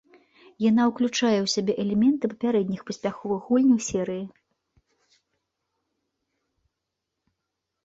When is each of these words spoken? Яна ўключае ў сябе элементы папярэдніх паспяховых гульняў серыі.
Яна 0.69 0.85
ўключае 0.91 1.35
ў 1.45 1.51
сябе 1.55 1.73
элементы 1.83 2.25
папярэдніх 2.31 2.81
паспяховых 2.87 3.45
гульняў 3.51 3.85
серыі. 3.89 4.25